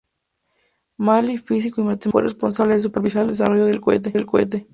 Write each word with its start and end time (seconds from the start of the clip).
Maly, 0.97 1.37
físico 1.37 1.81
y 1.81 1.83
matemático, 1.83 2.11
fue 2.13 2.23
responsable 2.23 2.73
de 2.73 2.79
supervisar 2.79 3.21
el 3.21 3.27
desarrollo 3.27 3.65
del 3.65 3.81
cohete. 3.81 4.67